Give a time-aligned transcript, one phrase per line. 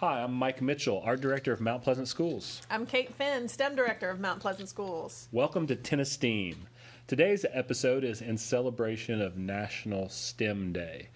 [0.00, 2.62] Hi, I'm Mike Mitchell, Art Director of Mount Pleasant Schools.
[2.70, 5.28] I'm Kate Finn, STEM Director of Mount Pleasant Schools.
[5.30, 6.56] Welcome to Tennis Steam.
[7.06, 11.10] Today's episode is in celebration of National STEM Day.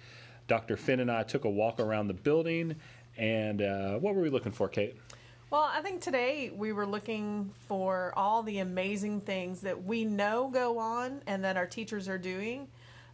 [0.49, 0.77] Dr.
[0.77, 2.77] Finn and I took a walk around the building,
[3.17, 4.99] and uh, what were we looking for, Kate?
[5.49, 10.51] Well, I think today we were looking for all the amazing things that we know
[10.53, 12.69] go on and that our teachers are doing,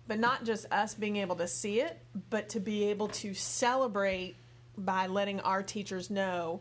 [0.08, 4.34] but not just us being able to see it, but to be able to celebrate
[4.76, 6.60] by letting our teachers know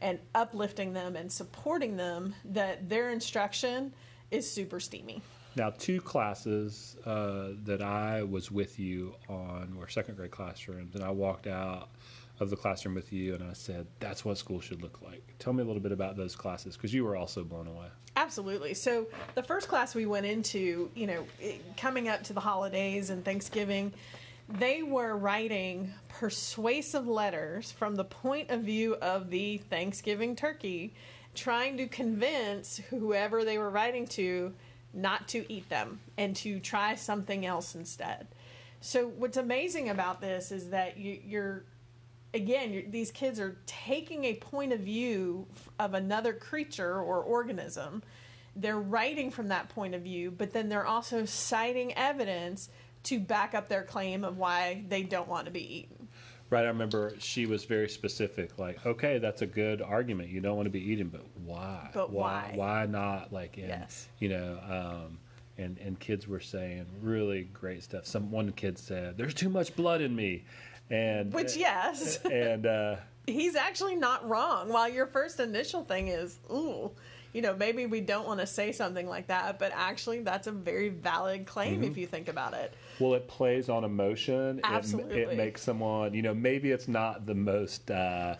[0.00, 3.92] and uplifting them and supporting them that their instruction
[4.30, 5.20] is super steamy.
[5.56, 11.02] Now, two classes uh, that I was with you on were second grade classrooms, and
[11.02, 11.88] I walked out
[12.40, 15.34] of the classroom with you and I said, that's what school should look like.
[15.38, 17.86] Tell me a little bit about those classes because you were also blown away.
[18.16, 18.74] Absolutely.
[18.74, 21.26] So, the first class we went into, you know,
[21.76, 23.92] coming up to the holidays and Thanksgiving,
[24.48, 30.94] they were writing persuasive letters from the point of view of the Thanksgiving turkey,
[31.34, 34.54] trying to convince whoever they were writing to
[34.94, 38.26] not to eat them and to try something else instead.
[38.80, 41.64] So, what's amazing about this is that you, are
[42.32, 45.46] again, you're, these kids are taking a point of view
[45.78, 48.02] of another creature or organism.
[48.56, 52.70] They're writing from that point of view, but then they're also citing evidence
[53.04, 56.08] to back up their claim of why they don't want to be eaten.
[56.50, 58.58] Right, I remember she was very specific.
[58.58, 60.30] Like, okay, that's a good argument.
[60.30, 61.90] You don't want to be eaten, but why?
[61.92, 62.52] But why?
[62.54, 63.32] Why, why not?
[63.32, 64.08] Like, and, yes.
[64.18, 65.18] you know, um,
[65.58, 68.06] and and kids were saying really great stuff.
[68.06, 70.44] Some one kid said, "There's too much blood in me,"
[70.88, 72.96] and which yes, and uh,
[73.26, 74.70] he's actually not wrong.
[74.70, 76.92] While your first initial thing is, ooh,
[77.32, 80.52] you know, maybe we don't want to say something like that, but actually, that's a
[80.52, 81.90] very valid claim mm-hmm.
[81.90, 82.72] if you think about it.
[83.00, 84.60] Well, it plays on emotion.
[84.64, 85.20] Absolutely.
[85.20, 88.36] It, it makes someone, you know, maybe it's not the most uh,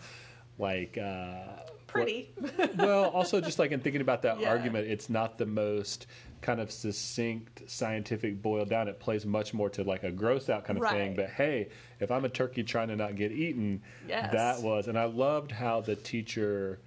[0.57, 0.97] like.
[0.97, 2.31] Uh, Pretty.
[2.37, 4.49] What, well, also just like in thinking about that yeah.
[4.49, 6.05] argument, it's not the most
[6.41, 8.87] kind of succinct, scientific, boiled down.
[8.87, 10.93] It plays much more to like a gross out kind of right.
[10.93, 11.15] thing.
[11.15, 11.69] But hey,
[11.99, 14.31] if I'm a turkey trying to not get eaten, yes.
[14.31, 16.79] that was, and I loved how the teacher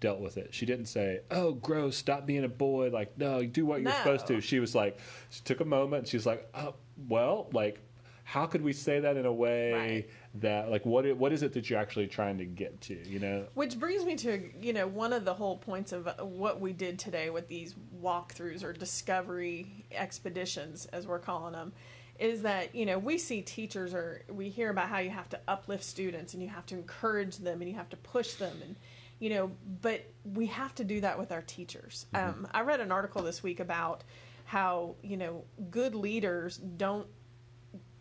[0.00, 0.52] dealt with it.
[0.52, 4.26] She didn't say, "Oh, gross, stop being a boy." Like, no, do what you're supposed
[4.26, 4.40] to.
[4.40, 4.98] She was like,
[5.30, 6.08] she took a moment.
[6.08, 6.74] she's like, "Oh,
[7.08, 7.80] well, like,
[8.24, 10.10] how could we say that in a way right.
[10.36, 13.46] that, like, what what is it that you're actually trying to get to?" You know.
[13.54, 16.98] Which brings me to you know one of the whole points of what we did
[16.98, 21.72] today with these walkthroughs or discovery expeditions, as we're calling them
[22.20, 25.40] is that you know we see teachers or we hear about how you have to
[25.48, 28.76] uplift students and you have to encourage them and you have to push them and
[29.18, 29.50] you know,
[29.80, 32.06] but we have to do that with our teachers.
[32.12, 32.28] Mm-hmm.
[32.28, 34.04] Um, I read an article this week about
[34.44, 37.06] how, you know, good leaders don't,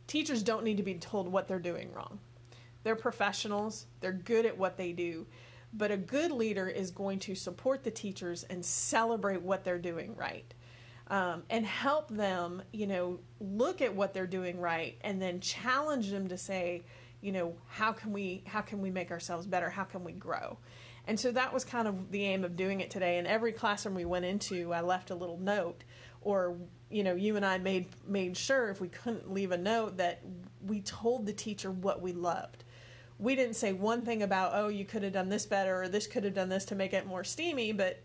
[0.07, 2.19] teachers don't need to be told what they're doing wrong.
[2.83, 5.25] They're professionals, they're good at what they do.
[5.75, 10.15] But a good leader is going to support the teachers and celebrate what they're doing
[10.15, 10.53] right.
[11.07, 16.11] Um, and help them, you know, look at what they're doing right and then challenge
[16.11, 16.83] them to say,
[17.21, 19.69] you know, how can we how can we make ourselves better?
[19.69, 20.57] How can we grow?
[21.05, 23.17] And so that was kind of the aim of doing it today.
[23.17, 25.83] And every classroom we went into, I left a little note,
[26.23, 26.57] or
[26.89, 30.21] you know, you and I made made sure if we couldn't leave a note that
[30.65, 32.63] we told the teacher what we loved.
[33.19, 36.07] We didn't say one thing about, oh, you could have done this better, or this
[36.07, 38.01] could have done this to make it more steamy, but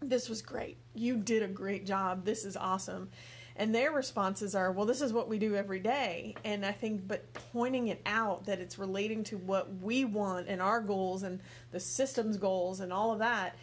[0.00, 0.76] this was great.
[0.94, 2.24] You did a great job.
[2.24, 3.08] This is awesome
[3.56, 7.06] and their responses are well this is what we do every day and i think
[7.06, 11.40] but pointing it out that it's relating to what we want and our goals and
[11.70, 13.56] the system's goals and all of that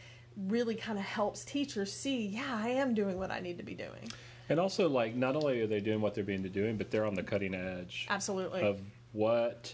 [0.47, 3.73] really kind of helps teachers see yeah i am doing what i need to be
[3.73, 4.09] doing
[4.49, 7.13] and also like not only are they doing what they're being doing but they're on
[7.13, 8.79] the cutting edge absolutely of
[9.11, 9.73] what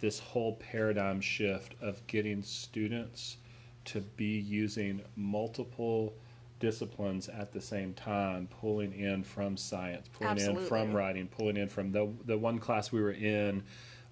[0.00, 3.38] this whole paradigm shift of getting students
[3.84, 6.14] to be using multiple
[6.58, 10.62] disciplines at the same time, pulling in from science, pulling Absolutely.
[10.62, 13.62] in from writing, pulling in from the the one class we were in.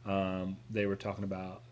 [0.05, 1.63] Um, they were talking about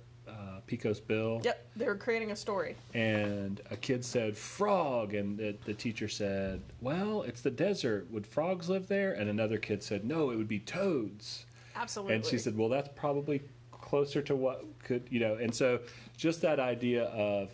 [0.67, 1.41] Pecos Bill.
[1.45, 2.77] Yep, they were creating a story.
[2.95, 8.11] And a kid said frog, and the, the teacher said, "Well, it's the desert.
[8.11, 11.47] Would frogs live there?" And another kid said, "No, it would be toads."
[11.77, 12.15] Absolutely.
[12.15, 13.43] And she said, "Well, that's probably
[13.73, 15.81] closer to what could you know." And so,
[16.17, 17.51] just that idea of,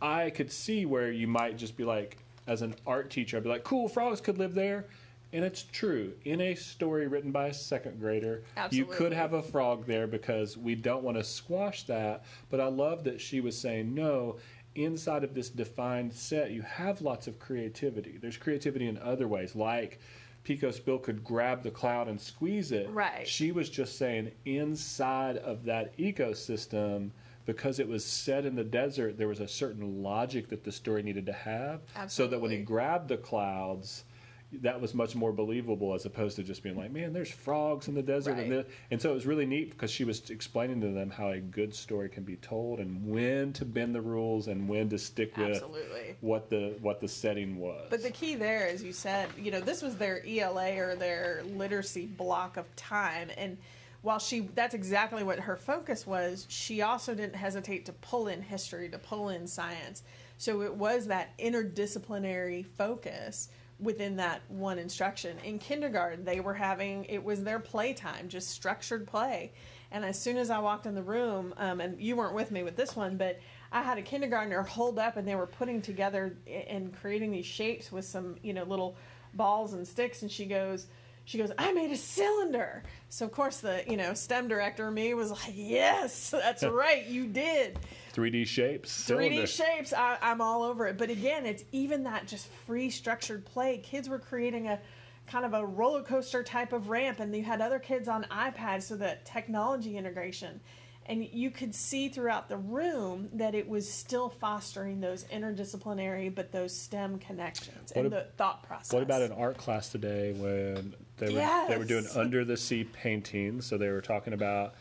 [0.00, 2.18] I could see where you might just be like,
[2.48, 4.86] as an art teacher, I'd be like, cool, frogs could live there.
[5.32, 6.12] And it's true.
[6.24, 8.92] In a story written by a second grader, Absolutely.
[8.92, 12.24] you could have a frog there because we don't want to squash that.
[12.48, 14.36] But I love that she was saying, no,
[14.74, 18.18] inside of this defined set, you have lots of creativity.
[18.20, 20.00] There's creativity in other ways, like
[20.44, 22.88] Pecos Bill could grab the cloud and squeeze it.
[22.90, 23.28] Right.
[23.28, 27.10] She was just saying inside of that ecosystem,
[27.44, 31.02] because it was set in the desert, there was a certain logic that the story
[31.02, 31.80] needed to have.
[32.06, 34.04] So that when he grabbed the clouds,
[34.50, 37.94] that was much more believable as opposed to just being like, man, there's frogs in
[37.94, 38.38] the desert.
[38.38, 38.66] And, Right.
[38.66, 41.38] the, and so it was really neat because she was explaining to them how a
[41.38, 45.36] good story can be told and when to bend the rules and when to stick
[45.36, 46.16] with Absolutely.
[46.22, 47.88] what the what the setting was.
[47.90, 51.42] But the key there, as you said, you know, this was their ELA or their
[51.44, 53.30] literacy block of time.
[53.36, 53.58] And
[54.00, 58.40] while she, that's exactly what her focus was, she also didn't hesitate to pull in
[58.40, 60.04] history, to pull in science.
[60.38, 63.48] So it was that interdisciplinary focus
[63.80, 65.38] within that one instruction.
[65.44, 69.52] In kindergarten, they were having, it was their playtime, just structured play.
[69.90, 72.62] And as soon as I walked in the room, um, and you weren't with me
[72.62, 73.38] with this one, but
[73.72, 76.36] I had a kindergartner hold up and they were putting together
[76.68, 78.96] and creating these shapes with some, you know, little
[79.34, 80.22] balls and sticks.
[80.22, 80.88] And she goes,
[81.28, 82.82] she goes, I made a cylinder.
[83.10, 87.26] So of course the, you know, STEM director me was like, yes, that's right, you
[87.26, 87.78] did.
[88.14, 88.90] 3D shapes.
[88.90, 89.46] 3D cylinder.
[89.46, 90.96] shapes, I, I'm all over it.
[90.96, 93.76] But again, it's even that just free structured play.
[93.76, 94.80] Kids were creating a
[95.26, 98.84] kind of a roller coaster type of ramp, and you had other kids on iPads,
[98.84, 100.58] so that technology integration.
[101.08, 106.52] And you could see throughout the room that it was still fostering those interdisciplinary, but
[106.52, 108.92] those STEM connections What and ab- the thought process.
[108.92, 112.84] What about an art class today when they were they were doing under the sea
[112.84, 113.64] paintings?
[113.66, 114.74] So they were talking about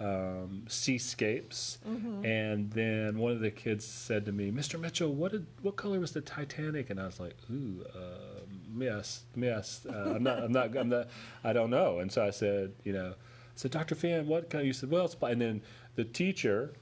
[0.00, 2.24] um, seascapes, Mm-hmm.
[2.24, 4.80] and then one of the kids said to me, "Mr.
[4.80, 9.22] Mitchell, what did what color was the Titanic?" And I was like, "Ooh, um, yes,
[9.36, 9.86] yes.
[9.88, 11.08] Uh, I'm not, I'm not, I'm not,
[11.44, 13.14] I don't know." And so I said, you know,
[13.54, 13.94] said, "Dr.
[13.94, 15.62] Finn, what color?" You said, "Well, it's," and then
[15.96, 16.72] the teacher.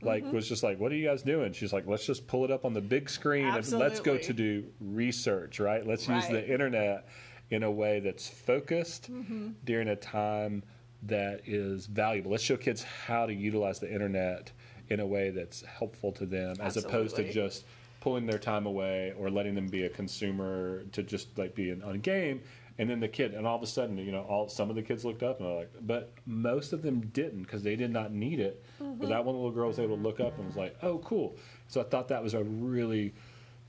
[0.00, 0.36] Like Mm-hmm.
[0.36, 1.52] was just like, what are you guys doing?
[1.52, 4.32] She's like, let's just pull it up on the big screen and let's go to
[4.32, 5.84] do research, right?
[5.84, 7.08] Let's use the internet
[7.50, 9.48] in a way that's focused Mm-hmm.
[9.64, 10.62] during a time
[11.04, 12.30] that is valuable.
[12.30, 14.52] Let's show kids how to utilize the internet
[14.88, 17.64] in a way that's helpful to them as opposed to just
[18.00, 21.82] pulling their time away or letting them be a consumer to just like be in,
[21.82, 22.40] on a game
[22.78, 24.82] and then the kid and all of a sudden you know all some of the
[24.82, 28.12] kids looked up and were like but most of them didn't because they did not
[28.12, 30.76] need it but that one little girl was able to look up and was like
[30.82, 31.36] oh cool
[31.66, 33.12] so i thought that was a really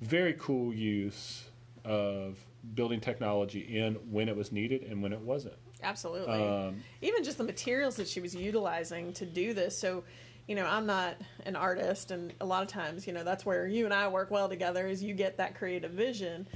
[0.02, 1.44] very cool use
[1.86, 2.38] of
[2.76, 6.34] building technology in when it was needed and when it wasn't Absolutely.
[6.34, 9.78] Um, Even just the materials that she was utilizing to do this.
[9.78, 10.04] So,
[10.48, 11.16] you know, I'm not
[11.46, 14.32] an artist, and a lot of times, you know, that's where you and I work
[14.32, 14.88] well together.
[14.88, 16.48] Is you get that creative vision.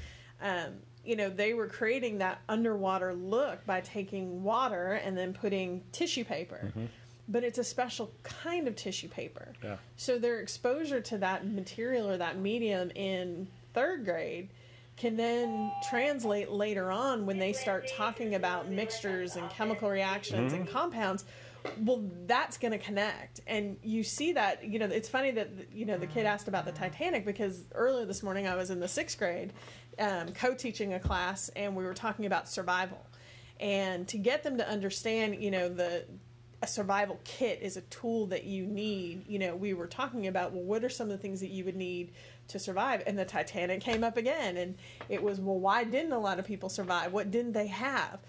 [0.44, 0.74] Um,
[1.04, 6.24] you know, they were creating that underwater look by taking water and then putting tissue
[6.24, 6.72] paper.
[7.28, 9.54] But it's a special kind of tissue paper.
[9.64, 9.78] Yeah.
[9.96, 14.50] So their exposure to that material or that medium in third grade
[14.96, 20.70] can then translate later on when they start talking about mixtures and chemical reactions and
[20.70, 21.26] compounds
[21.80, 25.86] well that's going to connect and you see that you know it's funny that you
[25.86, 28.88] know the kid asked about the titanic because earlier this morning i was in the
[28.88, 29.54] sixth grade
[30.00, 33.06] um, co-teaching a class and we were talking about survival
[33.60, 36.06] and to get them to understand you know the
[36.64, 39.28] a survival kit is a tool that you need.
[39.28, 41.66] You know, we were talking about, well, what are some of the things that you
[41.66, 42.14] would need
[42.48, 43.04] to survive?
[43.06, 44.56] And the Titanic came up again.
[44.56, 44.76] And
[45.10, 47.12] it was, well, why didn't a lot of people survive?
[47.12, 48.20] What didn't they have?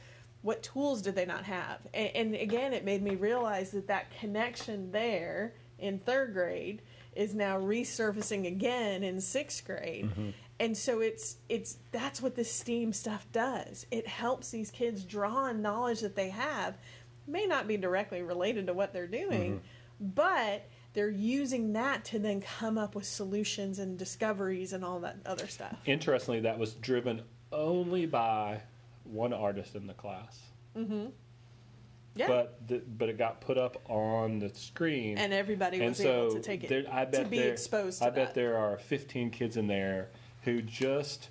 [0.45, 1.79] What tools did they not have?
[1.95, 6.83] And, and again, it made me realize that that connection there in third grade
[7.17, 10.11] is now resurfacing again in sixth grade.
[10.11, 10.31] Mm-hmm.
[10.61, 13.87] And so it's it's that's what this STEAM stuff does.
[13.91, 16.77] It helps these kids draw on knowledge that they have
[17.27, 20.07] may not be directly related to what they're doing, mm-hmm.
[20.15, 25.17] but they're using that to then come up with solutions and discoveries and all that
[25.25, 25.79] other stuff.
[25.87, 28.61] interestingly that was driven only by
[29.05, 30.41] one artist in the class
[32.17, 32.27] Yeah.
[32.29, 36.27] but the, but it got put up on the screen and everybody and was so
[36.27, 38.35] able to take it there, I bet to be there, exposed to I bet that.
[38.35, 40.11] there are 15 kids in there
[40.43, 41.31] who just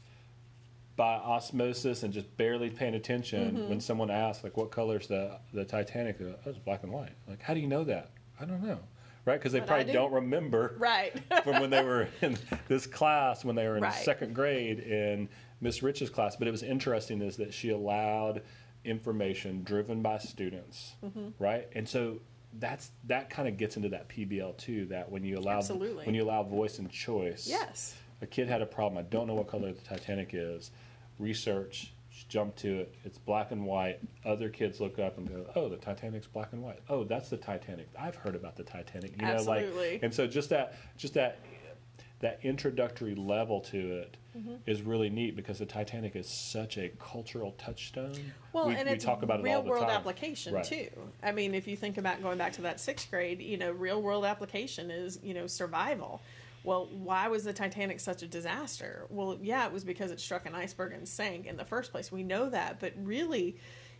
[0.96, 3.70] by osmosis and just barely paying attention Mm-hmm.
[3.70, 7.42] when someone asks like what color's the the Titanic oh, it's black and white like
[7.42, 8.80] how do you know that I don't know
[9.26, 9.94] right because they But probably do.
[9.94, 11.14] don't remember Right.
[11.46, 12.38] from when they were in
[12.68, 13.94] this class when they were in Right.
[13.94, 15.30] second grade in
[15.64, 16.36] Miss Rich's class.
[16.36, 18.42] But it was interesting is that she allowed
[18.86, 21.30] information driven by students, Mm-hmm.
[21.40, 21.68] right?
[21.74, 22.20] And so
[22.60, 24.86] that's that kind of gets into that PBL too.
[24.88, 26.06] That when you allow Absolutely.
[26.06, 27.96] when you allow voice and choice, yes.
[28.22, 28.98] a kid had a problem.
[29.00, 30.70] I don't know what color the Titanic is.
[31.20, 31.94] Research,
[32.30, 32.96] jump to it.
[33.06, 34.00] It's black and white.
[34.26, 36.80] Other kids look up and go, "Oh, the Titanic's black and white.
[36.90, 37.88] Oh, that's the Titanic.
[37.98, 39.92] I've heard about the Titanic." You know, Absolutely.
[39.94, 41.40] like, and so just that, just that,
[42.24, 44.18] that introductory level to it
[44.66, 44.90] is Mm-hmm.
[44.90, 48.14] really neat because the Titanic is such a cultural touchstone.
[48.52, 49.92] Well, we, and we it's talk about it real the world time.
[49.96, 50.64] application Right.
[50.64, 50.88] too.
[51.22, 54.02] I mean, if you think about going back to that sixth grade, you know, real
[54.02, 56.20] world application is you know survival.
[56.64, 59.06] Well, why was the Titanic such a disaster?
[59.10, 62.12] Well, yeah, it was because it struck an iceberg and sank in the first place.
[62.12, 63.58] We know that, but really,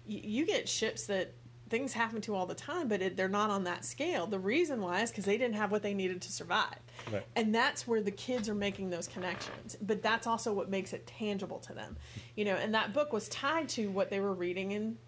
[0.08, 1.34] y- you get ships that
[1.74, 4.28] things happen to all the time, but it, they're not on that scale.
[4.28, 6.78] The reason why is because they didn't have what they needed to survive.
[7.12, 7.26] Right.
[7.36, 9.76] And that's where the kids are making those connections.
[9.82, 11.98] But that's also what makes it tangible to them.
[12.36, 15.00] You know, and that book was tied to what they were reading in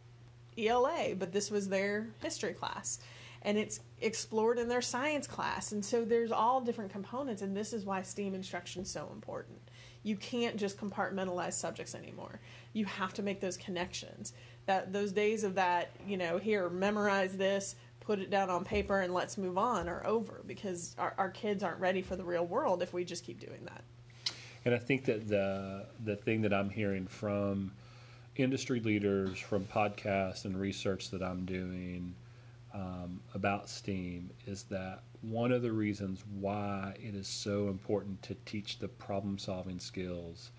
[0.57, 2.97] ELA, but this was their history class.
[3.43, 5.71] And it's explored in their science class.
[5.71, 7.43] And so there's all different components.
[7.43, 9.59] And this is why STEAM instruction is so important.
[10.01, 12.39] You can't just compartmentalize subjects anymore.
[12.73, 14.33] You have to make those connections.
[14.65, 19.01] That those days of that, you know, here, memorize this, put it down on paper,
[19.01, 22.45] and let's move on are over because our, our kids aren't ready for the real
[22.45, 23.83] world if we just keep doing that.
[24.65, 27.71] And I think that the the thing that I'm hearing from
[28.35, 32.15] industry leaders, from podcasts and research that I'm doing
[32.73, 38.35] um, about STEAM is that one of the reasons why it is so important to
[38.45, 40.51] teach the problem solving skills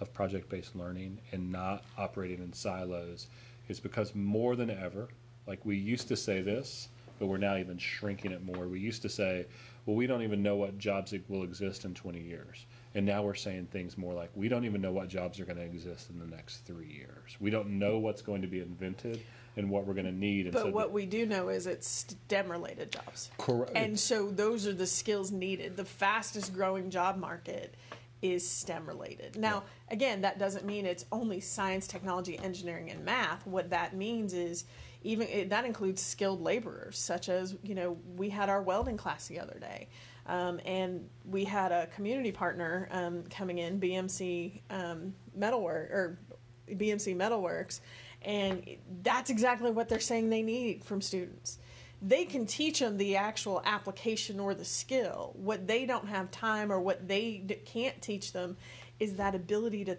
[0.00, 3.26] of project based learning and not operating in silos
[3.68, 5.08] is because more than ever,
[5.46, 8.66] like we used to say this, but we're now even shrinking it more.
[8.68, 9.46] We used to say,
[9.86, 12.66] well, we don't even know what jobs will exist in 20 years.
[12.94, 15.58] And now we're saying things more like, we don't even know what jobs are going
[15.58, 17.36] to exist in the next three years.
[17.40, 19.20] We don't know what's going to be invented
[19.56, 20.46] and what we're going to need.
[20.46, 23.30] And But so what we do know is it's STEM related jobs.
[23.38, 23.72] Correct.
[23.74, 25.76] And so those are the skills needed.
[25.76, 27.74] The fastest growing job market
[28.24, 29.36] is STEM related.
[29.36, 33.46] Now, again, that doesn't mean it's only science, technology, engineering, and math.
[33.46, 34.64] What that means is
[35.02, 39.28] even it, that includes skilled laborers, such as you know we had our welding class
[39.28, 39.88] the other day,
[40.26, 46.18] um, and we had a community partner um, coming in, BMC um, Metalwork or
[46.70, 47.80] BMC Metalworks,
[48.22, 48.66] and
[49.02, 51.58] that's exactly what they're saying they need from students
[52.06, 55.32] they can teach them the actual application or the skill.
[55.36, 58.58] What they don't have time or what they d- can't teach them
[59.00, 59.96] is that ability to,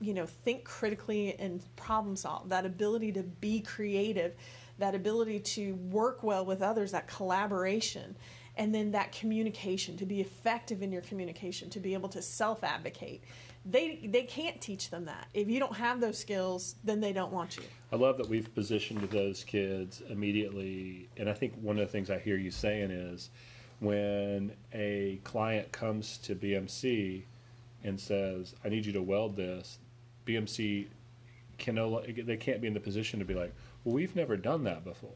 [0.00, 4.34] you know, think critically and problem solve, that ability to be creative,
[4.78, 8.16] that ability to work well with others, that collaboration,
[8.56, 12.64] and then that communication, to be effective in your communication, to be able to self
[12.64, 13.22] advocate.
[13.66, 15.28] They, they can't teach them that.
[15.32, 17.62] If you don't have those skills, then they don't want you.
[17.92, 21.08] I love that we've positioned those kids immediately.
[21.16, 23.30] And I think one of the things I hear you saying is
[23.80, 27.22] when a client comes to BMC
[27.84, 29.78] and says, I need you to weld this,
[30.26, 30.86] BMC
[31.58, 33.54] can no, they can't be in the position to be like,
[33.84, 35.10] well, we've never done that before.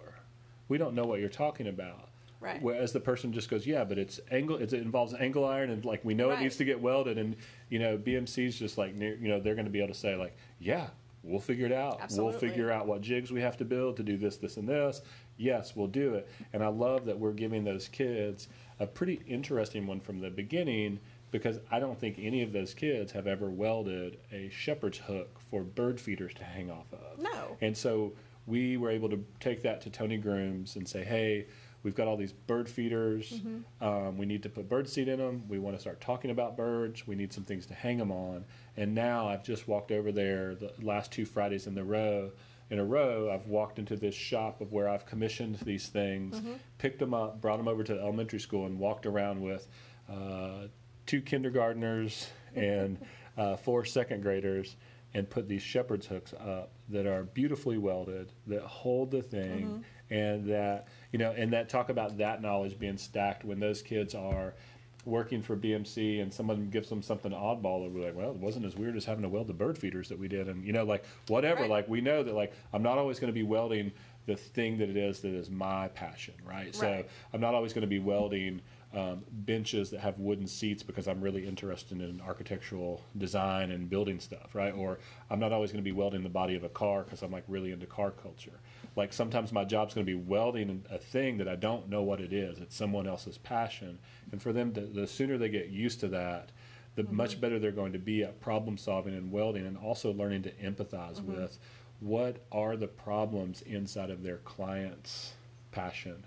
[0.69, 2.08] We don't know what you're talking about.
[2.40, 2.62] Right.
[2.62, 5.85] Whereas the person just goes, yeah, but it's angle, it's, it involves angle iron, and
[5.85, 6.38] like we know Right.
[6.38, 7.35] it needs to get welded, and
[7.68, 10.14] you know BMC's just like, near, you know, they're going to be able to say
[10.14, 10.87] like, yeah,
[11.25, 11.99] we'll figure it out.
[12.00, 12.30] Absolutely.
[12.30, 15.02] We'll figure out what jigs we have to build to do this, this, and this.
[15.37, 16.28] Yes, we'll do it.
[16.52, 18.49] And I love that we're giving those kids
[18.80, 23.12] a pretty interesting one from the beginning because I don't think any of those kids
[23.12, 27.18] have ever welded a shepherd's hook for bird feeders to hang off of.
[27.18, 27.57] No.
[27.61, 28.12] And so
[28.47, 31.47] we were able to take that to Tony Grooms and say, hey,
[31.88, 33.30] we've got all these bird feeders.
[33.30, 33.83] Mm-hmm.
[33.83, 35.45] Um, we need to put bird seed in them.
[35.49, 37.07] We want to start talking about birds.
[37.07, 38.45] We need some things to hang them on.
[38.76, 42.30] And now I've just walked over there the last two Fridays in the row.
[42.68, 46.52] In a row, I've walked into this shop of where I've commissioned these things, Mm-hmm.
[46.76, 49.66] picked them up, brought them over to the elementary school, and walked around with
[50.12, 50.66] uh,
[51.07, 52.99] two kindergartners and
[53.38, 54.76] uh, four second graders
[55.14, 60.49] and put these shepherd's hooks up that are beautifully welded that hold the thing and
[60.49, 64.55] that you know and that talk about that knowledge being stacked when those kids are
[65.05, 68.65] working for BMC and someone gives them something oddball and we're like well it wasn't
[68.67, 70.85] as weird as having to weld the bird feeders that we did and you know
[70.85, 71.71] like whatever Right.
[71.71, 73.93] like we know that like I'm not always going to be welding
[74.27, 77.83] the thing that it is that is my passion right, so I'm not always going
[77.83, 78.61] to be welding
[78.95, 84.18] um, benches that have wooden seats because I'm really interested in architectural design and building
[84.18, 84.75] stuff, right?
[84.75, 84.99] Or
[85.30, 87.45] I'm not always going to be welding the body of a car because I'm like
[87.49, 88.61] really into car culture.
[88.97, 92.21] Like sometimes my job's going to be welding a thing that I don't know what
[92.21, 92.59] it is.
[92.59, 93.99] It's someone else's passion,
[94.33, 96.50] and for them, to, the sooner they get used to that,
[96.97, 100.42] the much better they're going to be at problem solving and welding, and also learning
[100.45, 101.59] to empathize with
[102.00, 105.35] what are the problems inside of their client's
[105.71, 106.25] passion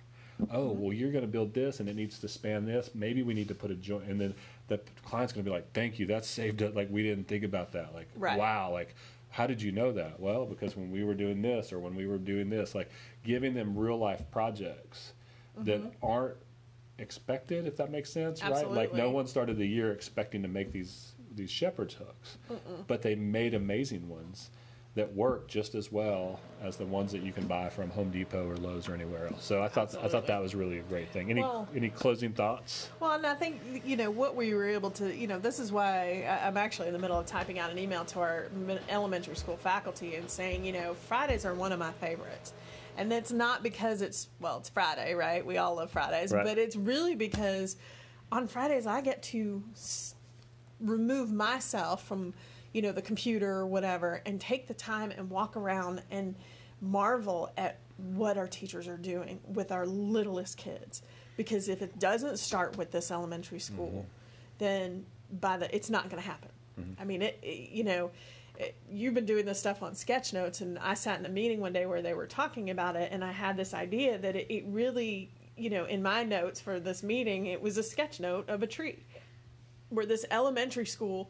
[0.51, 2.89] oh well you're going to build this and it needs to span this.
[2.93, 4.33] Maybe we need to put a joint and then
[4.67, 6.75] the client's going to be like thank you that saved it.
[6.75, 7.93] Like we didn't think about that.
[7.93, 8.37] Like Right.
[8.37, 8.95] wow like
[9.29, 10.19] how did you know that?
[10.19, 12.89] Well because when we were doing this or when we were doing this like
[13.23, 15.13] giving them real life projects
[15.57, 16.05] that mm-hmm.
[16.05, 16.37] aren't
[16.97, 18.69] expected, if that makes sense, right?
[18.69, 22.37] Like no one started the year expecting to make these these shepherd's hooks,
[22.87, 24.49] but they made amazing ones
[24.93, 28.45] that work just as well as the ones that you can buy from Home Depot
[28.45, 29.41] or Lowe's or anywhere else.
[29.45, 31.29] So I thought I thought that was really a great thing.
[31.29, 32.89] Any Well- any closing thoughts?
[32.99, 35.15] Well, and I think you know what we were able to.
[35.15, 38.03] You know, this is why I'm actually in the middle of typing out an email
[38.05, 38.47] to our
[38.89, 42.51] elementary school faculty and saying, you know, Fridays are one of my favorites,
[42.97, 45.45] and that's not because it's well, it's Friday, right?
[45.45, 46.43] We all love Fridays, Right.
[46.45, 47.77] but it's really because
[48.29, 50.15] on Fridays I get to s-
[50.81, 52.33] remove myself from
[52.73, 56.35] you know the computer or whatever and take the time and walk around and
[56.81, 61.03] marvel at what our teachers are doing with our littlest kids.
[61.37, 63.73] Because if it doesn't start with this elementary mm-hmm.
[63.73, 64.05] school
[64.61, 65.03] then
[65.41, 66.49] by the it's not going to happen
[66.79, 67.01] mm-hmm.
[67.01, 68.11] i mean it, it- you know
[68.91, 71.73] you've been doing this stuff on sketch notes and i sat in a meeting one
[71.73, 74.63] day where they were talking about it and i had this idea that it, it
[74.67, 78.61] really you know in my notes for this meeting it was a sketch note of
[78.61, 78.99] a tree
[79.89, 81.29] where this elementary school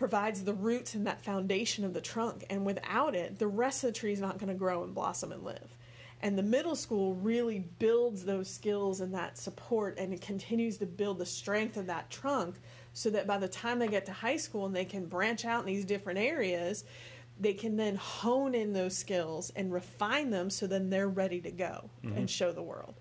[0.00, 3.92] provides the roots and that foundation of the trunk and without it the rest of
[3.92, 5.76] the tree is not going to grow and blossom and live.
[6.22, 10.86] And the middle school really builds those skills and that support and it continues to
[10.86, 12.54] build the strength of that trunk
[12.94, 15.60] so that by the time they get to high school and they can branch out
[15.60, 16.84] in these different areas
[17.38, 21.50] they can then hone in those skills and refine them so then they're ready to
[21.50, 22.16] go mm-hmm.
[22.16, 22.94] and show the world.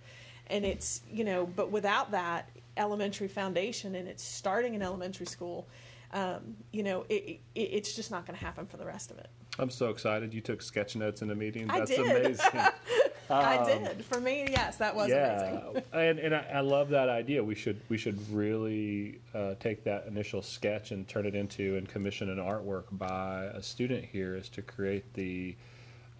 [0.48, 5.66] And it's you know but without that elementary foundation and it's starting in elementary school
[6.14, 9.18] um, you know it, it, it's just not going to happen for the rest of
[9.18, 11.70] it I'm so excited you took sketch notes in a meeting.
[11.70, 12.00] I That's did.
[12.00, 12.62] amazing.
[13.32, 16.90] i did for me yes that was amazing Um, yeah, and and I, I love
[16.90, 17.44] that idea.
[17.44, 21.88] We should we should really uh, take that initial sketch and turn it into and
[21.88, 25.56] commission an artwork by a student here is to create the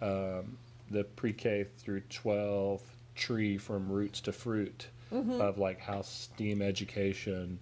[0.02, 0.56] um,
[0.90, 2.80] the pre-K through 12
[3.16, 5.40] tree from roots to fruit Mm-hmm.
[5.40, 7.58] of like how STEAM education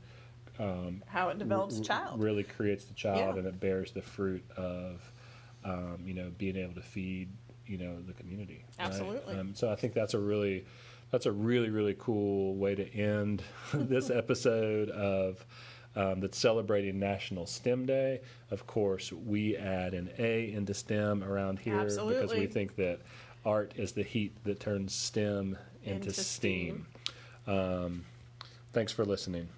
[1.06, 3.38] how it develops a child really creates the child Yeah.
[3.38, 5.12] and it bears the fruit of
[5.64, 7.28] um, you know being able to feed
[7.66, 8.86] you know the community right?
[8.88, 9.34] Absolutely.
[9.36, 10.64] um, so i think that's a really
[11.10, 13.42] that's a really really cool way to end
[13.74, 15.44] this episode of
[15.96, 21.58] um, that's celebrating national stem day of course we add an a into stem around
[21.58, 23.00] here because we think that
[23.44, 26.86] art is the heat that turns stem into, Into steam
[27.46, 27.54] steam.
[27.58, 28.04] um,
[28.72, 29.48] thanks for listening